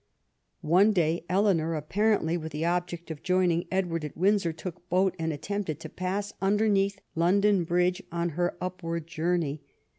[0.65, 5.31] One day Eleanor, apparently with the object of joining Edward at Windsor, took boat and
[5.31, 9.61] attempted to pass underneath London bridge on her upward journey.